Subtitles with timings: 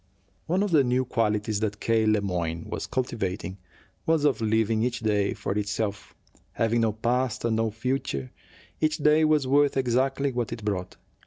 [0.47, 2.07] One of the new qualities that K.
[2.07, 3.59] Le Moyne was cultivating
[4.07, 6.15] was of living each day for itself.
[6.53, 8.31] Having no past and no future,
[8.79, 10.95] each day was worth exactly what it brought.